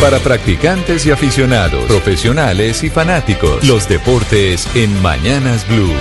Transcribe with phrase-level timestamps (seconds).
[0.00, 5.92] Para practicantes y aficionados, profesionales y fanáticos, los deportes en Mañanas Blue.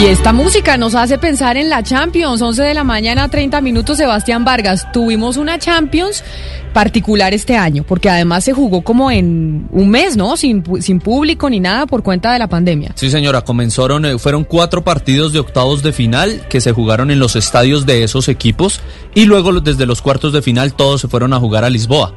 [0.00, 3.96] Y esta música nos hace pensar en la Champions, 11 de la mañana, 30 minutos,
[3.96, 4.86] Sebastián Vargas.
[4.92, 6.22] Tuvimos una Champions
[6.72, 10.36] particular este año, porque además se jugó como en un mes, ¿no?
[10.36, 12.92] Sin, sin público ni nada por cuenta de la pandemia.
[12.94, 17.18] Sí, señora, comenzaron, eh, fueron cuatro partidos de octavos de final que se jugaron en
[17.18, 18.80] los estadios de esos equipos
[19.16, 22.14] y luego desde los cuartos de final todos se fueron a jugar a Lisboa.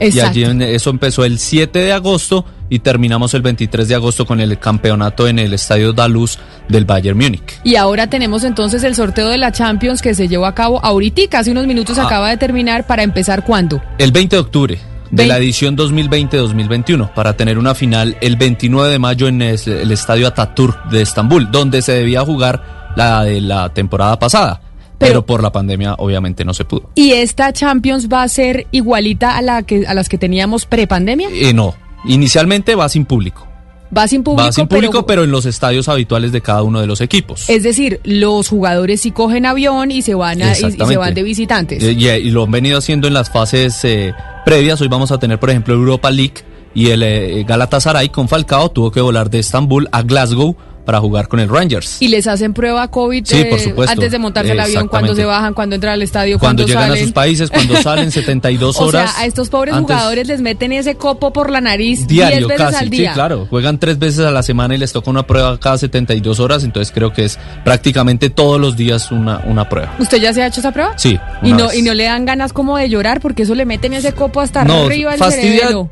[0.00, 0.30] Y Exacto.
[0.30, 4.40] allí en- eso empezó el 7 de agosto y terminamos el 23 de agosto con
[4.40, 6.38] el campeonato en el estadio Daluz
[6.70, 7.60] del Bayern Múnich.
[7.64, 11.38] Y ahora tenemos entonces el sorteo de la Champions que se llevó a cabo ahorita,
[11.38, 12.06] hace unos minutos Ah.
[12.06, 13.82] acaba de terminar para empezar cuándo.
[13.98, 14.78] El 20 de octubre
[15.10, 20.28] de la edición 2020-2021 para tener una final el 29 de mayo en el estadio
[20.28, 24.60] Ataturk de Estambul, donde se debía jugar la de la temporada pasada.
[24.98, 26.90] Pero- Pero, por la pandemia obviamente no se pudo.
[26.94, 31.28] ¿Y esta Champions va a ser igualita a la que a las que teníamos prepandemia?
[31.32, 33.46] Eh, no, inicialmente va sin público.
[33.96, 36.86] Va sin público, va sin público, pero, en los estadios habituales de cada uno de
[36.86, 37.48] los equipos.
[37.50, 41.12] Es decir, los jugadores sí cogen avión y se van a- y- y, se van
[41.14, 41.82] de visitantes.
[41.82, 44.14] Y, y lo han venido haciendo en las fases eh,
[44.44, 44.80] previas.
[44.80, 46.34] Hoy vamos a tener, por ejemplo, Europa League
[46.72, 50.56] y el eh, Galatasaray con Falcao tuvo que volar de Estambul a Glasgow
[50.90, 51.98] para jugar con el Rangers.
[52.02, 53.92] y les hacen prueba COVID Sí, eh, por supuesto.
[53.92, 56.88] antes de montarse al avión, cuando se bajan, cuando entran al estadio, cuando cuando, llegan
[56.88, 57.02] salen.
[57.02, 59.12] a sus países, cuando salen 72 O horas.
[59.12, 62.48] sea, a estos pobres antes- jugadores les meten ese copo por la nariz Diario 10
[62.48, 63.10] veces casi, al día.
[63.10, 63.46] sí, claro.
[63.48, 66.92] Juegan tres veces a la semana y les toca una prueba cada 72 horas, entonces
[66.92, 69.94] creo que es prácticamente todos los días una, una prueba.
[70.00, 70.94] ¿Usted ya se ha hecho esa prueba?
[70.98, 71.20] Sí.
[71.44, 71.78] Y no, vez.
[71.78, 74.64] y no le dan ganas como de llorar porque eso le meten ese copo hasta
[74.64, 75.90] No, arriba del fastidia- cerebro.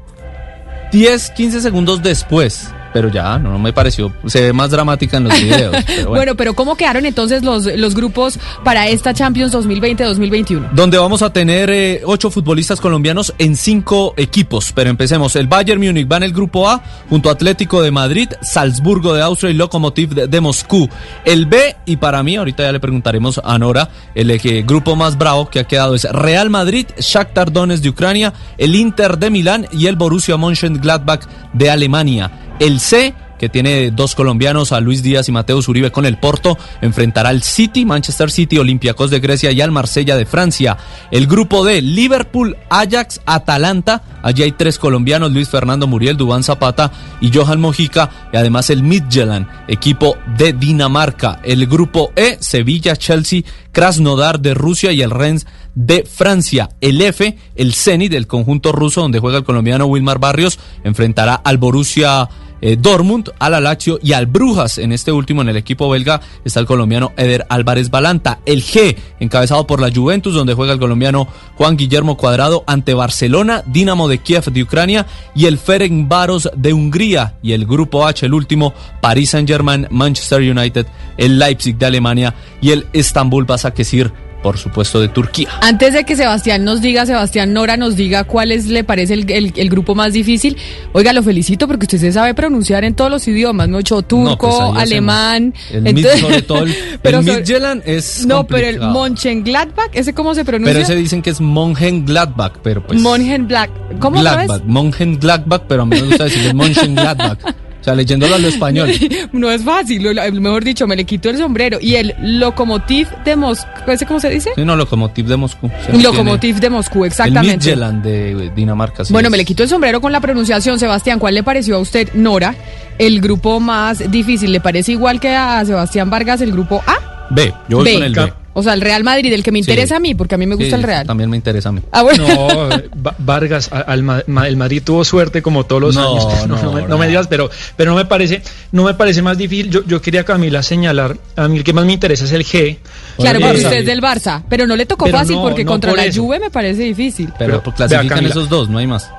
[0.91, 5.25] 10, 15 segundos después, pero ya, no, no me pareció, se ve más dramática en
[5.25, 5.71] los videos.
[5.87, 6.11] pero Bueno.
[6.11, 6.35] bueno.
[6.35, 10.71] pero ¿cómo quedaron entonces los, los grupos para esta Champions 2020-2021?
[10.73, 14.73] Donde vamos a tener eh, ocho futbolistas colombianos en cinco equipos.
[14.75, 15.37] Pero empecemos.
[15.37, 19.23] El Bayern Múnich va en el grupo A junto a Atlético de Madrid, Salzburgo de
[19.23, 20.89] Austria y Lokomotiv de, de Moscú.
[21.25, 25.17] El B, y para mí, ahorita ya le preguntaremos a Nora, el eh, grupo más
[25.17, 29.69] bravo que ha quedado es Real Madrid, Shakhtar Donetsk de Ucrania, el Inter de Milán
[29.71, 32.33] y el Borussia Mönchengladbach de Alemania.
[32.59, 36.59] El C que tiene dos colombianos, a Luis Díaz y Mateus Uribe con el Porto,
[36.83, 40.77] enfrentará al City, Manchester City, Olympiacos de Grecia y al Marsella de Francia.
[41.11, 46.91] El grupo D, Liverpool, Ajax, Atalanta, allí hay tres colombianos, Luis Fernando Muriel, Dubán Zapata
[47.21, 51.41] y Johan Mojica, y además el Midtjylland, equipo de Dinamarca.
[51.45, 56.71] El grupo E, Sevilla, Chelsea, Krasnodar de Rusia y el Rennes de Francia.
[56.81, 61.59] El F, el Zenit del conjunto ruso, donde juega el colombiano Wilmar Barrios, enfrentará al
[61.59, 62.29] Borussia
[62.61, 64.79] eh, Dortmund, al Alacho y al Brujas.
[64.79, 68.41] En este último, en el equipo belga, está el colombiano Eder Álvarez Balanta.
[68.47, 73.63] El G, encabezado por la Juventus, donde juega el colombiano Juan Guillermo Cuadrado ante Barcelona,
[73.67, 77.35] Dinamo de Kiev de Ucrania y el Ferencváros de Hungría.
[77.43, 80.87] Y el grupo H, el último, Paris Saint-Germain, Manchester United,
[81.17, 84.13] el Leipzig de Alemania y el Estambul Basakesir,
[84.43, 85.49] por supuesto, de Turquía.
[85.61, 89.31] Antes de que Sebastián nos diga, Sebastián Nora nos diga cuál es, le parece el,
[89.31, 90.57] el- el grupo más difícil,
[90.93, 93.69] oiga, lo felicito porque usted se sabe pronunciar en todos los idiomas,
[94.03, 94.83] turco, No, pues ahí hacemos.
[94.83, 95.55] alemán.
[95.71, 97.43] El Mid- entonces- sobre todo el, pero el sobre-
[97.85, 98.93] es No, pero el complicado.
[98.93, 100.73] Mönchengladbach, ¿ese cómo se pronuncia?
[100.73, 103.01] Pero ese dicen que es Mönchengladbach, pero pues...
[103.01, 103.99] Mönchengladbach.
[103.99, 104.21] ¿Cómo?
[104.21, 107.39] Gladbach, Mönchengladbach, pero a mí me gusta decir es Mönchengladbach.
[107.81, 108.91] O sea, leyéndolo a lo español.
[109.33, 110.03] No es fácil,
[110.41, 111.79] mejor dicho, me le quito el sombrero.
[111.81, 114.51] Y el Lokomotiv de Moscú, ¿ese cómo se dice?
[114.55, 115.71] Sí, no, Lokomotiv de Moscú.
[115.93, 117.57] Lokomotiv de Moscú, El exactamente.
[117.67, 119.05] Midtjylland de Dinamarca.
[119.05, 119.31] sí Bueno, es.
[119.31, 120.79] me le quito el sombrero con la pronunciación.
[120.79, 122.55] Sebastián, ¿cuál le pareció a usted, Nora,
[122.99, 124.51] el grupo más difícil?
[124.53, 126.97] ¿Le parece igual que a Sebastián Vargas el grupo A?
[127.31, 127.95] B, yo voy B.
[127.95, 128.33] con el B.
[128.59, 130.55] O sea, el Real Madrid, el que me interesa a mí, porque a mí me
[130.57, 131.07] gusta Sí, el Real.
[131.07, 131.81] También me interesa a mí.
[131.93, 132.27] Ah, bueno.
[132.27, 136.27] No, eh, Va- Vargas, al el Madrid tuvo suerte como todos los No, años.
[136.49, 139.39] No, no, me, no me digas, pero, pero no me parece, no me parece más
[139.39, 139.71] difícil.
[139.71, 142.79] Yo, yo quería Camila señalar, a mí el que más me interesa es el G.
[143.17, 145.71] Claro, porque usted es del Barça, pero no le tocó Pero fácil no, porque no
[145.71, 146.23] contra por la eso.
[146.23, 147.33] Juve me parece difícil.
[147.39, 149.11] Pero, Pero, vea, clasifican esos dos, no hay más.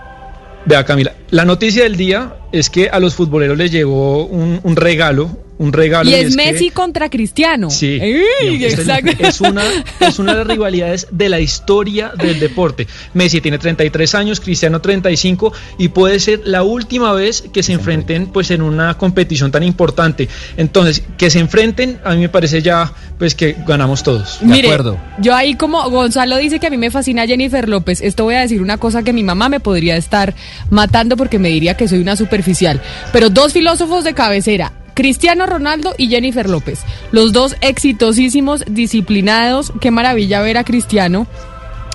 [0.66, 4.76] Vea Camila, la noticia del día es que a los futboleros les llegó un, un
[4.76, 6.10] regalo, un regalo.
[6.10, 7.70] Y es Messi contra Cristiano.
[7.70, 9.12] Sí, Ey, exacto.
[9.20, 9.64] Es, es una,
[10.00, 12.88] es una de las rivalidades de la historia del deporte.
[13.14, 18.28] Messi tiene 33 años, Cristiano 35 y puede ser la última vez que se enfrenten
[18.28, 20.30] pues en una competición tan importante.
[20.58, 24.40] Entonces, que se enfrenten, a mí me parece ya pues que ganamos todos.
[24.40, 24.98] De Mire, acuerdo.
[25.20, 28.40] yo ahí como Gonzalo dice que a mí me fascina Jennifer López, esto voy a
[28.40, 30.34] decir una cosa que mi mamá me podría estar
[30.70, 32.82] matando porque me diría que soy una superficial.
[33.12, 36.82] Pero dos filósofos de cabecera, Cristiano Ronaldo y Jennifer López,
[37.14, 41.26] los dos exitosísimos, disciplinados, qué maravilla ver a Cristiano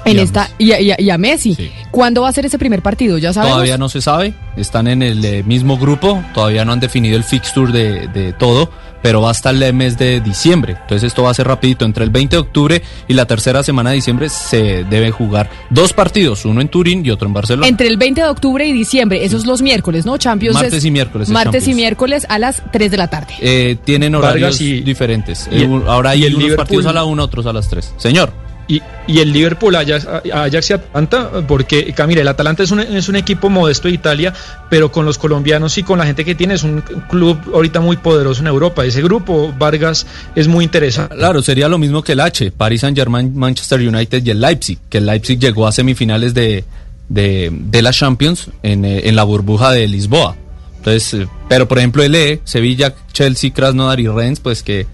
[0.07, 1.55] en Y a esta y a, y a- y a Messi.
[1.55, 1.71] Sí.
[1.91, 3.19] ¿Cuándo va a ser ese primer partido?
[3.19, 3.57] Ya sabemos.
[3.57, 7.25] Todavía no se sabe, están en el eh, mismo grupo, todavía no han definido el
[7.25, 8.71] fixture de, de todo,
[9.05, 10.79] pero va hasta el mes de diciembre.
[10.81, 13.91] Entonces esto va a ser rapidito, entre el 20 de octubre y la tercera semana
[13.91, 17.69] de diciembre se deben jugar dos partidos, uno en Turín y otro en Barcelona.
[17.69, 20.17] Entre el 20 de octubre y diciembre, esos los miércoles, ¿no?
[20.17, 20.55] Champions.
[20.55, 23.35] Martes es- y miércoles es Martes y miércoles a las 3 de la tarde.
[23.41, 25.49] Eh, tienen horarios y- diferentes.
[25.53, 27.53] y Eh, el- ahora y hay el unos Liverpool- partidos a la una, otros a
[27.53, 27.93] las tres.
[27.99, 28.33] Señor.
[28.67, 33.09] Y, y el Liverpool, Ajax, Ajax y Atalanta, porque Camila, el Atalanta es un, es
[33.11, 34.33] un equipo modesto de Italia,
[34.71, 36.81] pero con los colombianos y con la gente que tiene es un
[37.11, 38.83] club ahorita muy poderoso en Europa.
[38.85, 41.15] Ese grupo, Vargas, es muy interesante.
[41.15, 44.79] Claro, sería lo mismo que el H, Paris Saint Germain, Manchester United y el Leipzig,
[44.89, 46.65] que el Leipzig llegó a semifinales de,
[47.11, 50.37] de, de la Champions en, eh, en la burbuja de Lisboa.
[50.79, 54.87] Entonces, eh, pero por ejemplo el E, Sevilla, Chelsea, Krasnodar y Rennes, pues que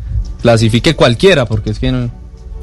[0.43, 2.11] clasifique cualquiera, porque es que no-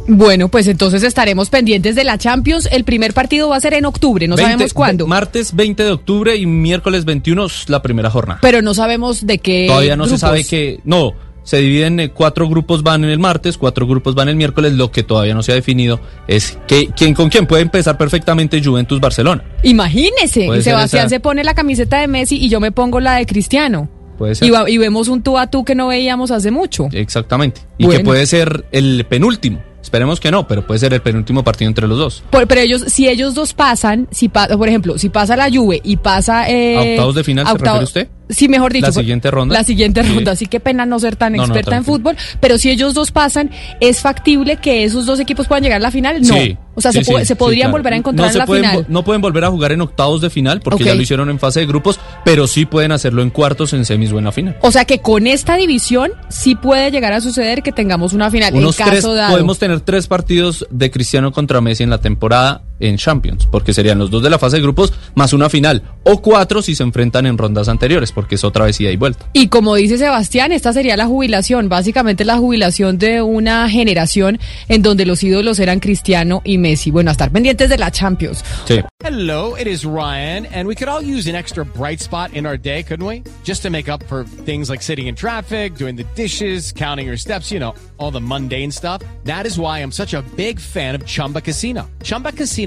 [0.08, 2.68] Bueno, pues entonces estaremos pendientes de la Champions.
[2.72, 5.06] El primer partido va a ser en octubre, no 20 sabemos cuándo.
[5.08, 8.40] Martes 20 de octubre y miércoles 21 es la primera jornada.
[8.42, 9.66] Pero no sabemos de qué.
[9.68, 10.80] Todavía no se sabe que...
[10.86, 11.14] No,
[11.44, 14.92] se dividen, eh, cuatro grupos van en el martes, cuatro grupos van el miércoles, lo
[14.92, 19.44] que todavía no se ha definido es que, quién con quién puede empezar perfectamente Juventus-Barcelona.
[19.64, 22.72] Imagínese, Puede y ser Sebastián esa- se pone la camiseta de Messi y yo me
[22.72, 23.90] pongo la de Cristiano.
[24.18, 24.48] Puede ser.
[24.48, 26.88] Y, va- y vemos un tú a tú que no veíamos hace mucho.
[26.92, 27.62] Exactamente.
[27.78, 28.00] Y Bueno.
[28.00, 29.62] que puede ser el penúltimo.
[29.88, 32.22] Esperemos que no, pero puede ser el penúltimo partido entre los dos.
[32.30, 35.80] Por- pero ellos, si ellos dos pasan, si pa- por ejemplo, si pasa la Juve
[35.82, 38.08] y pasa eh, ¿A octavos de final se refiere usted?
[38.30, 38.88] Sí, mejor dicho.
[38.88, 39.54] ¿La fue- siguiente ronda?
[39.54, 40.32] La siguiente ronda.
[40.34, 42.18] Así que pena no ser tan No, no, experta en fútbol.
[42.40, 45.92] Pero si ellos dos pasan, ¿es factible que esos dos equipos puedan llegar a la
[45.92, 46.22] final?
[46.22, 46.34] No.
[46.34, 47.78] Sí, o sea, sí, se, sí, se podrían claro.
[47.80, 48.86] volver a encontrar no en la pueden final.
[48.90, 51.62] No pueden volver a jugar en octavos de final porque ya lo hicieron en fase
[51.62, 54.58] de grupos, pero sí pueden hacerlo en cuartos, en semis o en la final.
[54.62, 58.54] O sea que con esta división sí puede llegar a suceder que tengamos una final.
[58.54, 59.32] Unos en caso tres, dado.
[59.32, 64.00] podemos tener tres partidos de Cristiano contra Messi en la temporada en Champions, porque serían
[64.00, 67.26] los dos de la fase de grupos más una final, o cuatro si se enfrentan
[67.26, 69.30] en rondas anteriores, porque es otra vez ida y vuelta.
[69.34, 74.82] Y como dice Sebastián, esta sería la jubilación, básicamente la jubilación de una generación en
[74.82, 76.92] donde los ídolos eran Cristiano y Messi.
[76.92, 78.44] Bueno, a estar pendientes de la Champions.
[78.66, 78.82] Sí.
[79.04, 82.58] Hello, it is Ryan, and we could all use an extra bright spot in our
[82.58, 83.24] day, couldn't we?
[83.44, 87.18] Just to make up for things like sitting in traffic, doing the dishes, counting your
[87.18, 89.02] steps, you know, all the mundane stuff.
[89.24, 91.90] That is why I'm such a big fan of Chumba Casino.
[92.04, 92.67] Chumba Casino